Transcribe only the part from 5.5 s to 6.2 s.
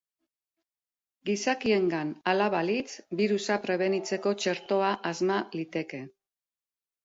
liteke.